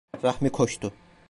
[0.23, 0.93] Rahmi koştu.